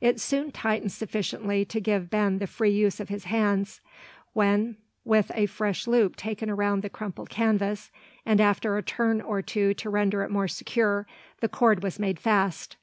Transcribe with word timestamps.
It 0.00 0.18
soon 0.18 0.50
tightened 0.50 0.92
sufficiently 0.92 1.62
to 1.66 1.78
give 1.78 2.08
Ben 2.08 2.38
the 2.38 2.46
free 2.46 2.70
use 2.70 3.00
of 3.00 3.10
his 3.10 3.24
hands; 3.24 3.82
when 4.32 4.78
with 5.04 5.30
a 5.34 5.44
fresh 5.44 5.86
loop 5.86 6.16
taken 6.16 6.48
around 6.48 6.80
the 6.80 6.88
crumpled 6.88 7.28
canvas, 7.28 7.90
and 8.24 8.40
after 8.40 8.78
a 8.78 8.82
turn 8.82 9.20
or 9.20 9.42
two 9.42 9.74
to 9.74 9.90
render 9.90 10.22
it 10.22 10.30
more 10.30 10.48
secure, 10.48 11.06
the 11.40 11.50
cord 11.50 11.82
was 11.82 11.98
made 11.98 12.18
fast. 12.18 12.78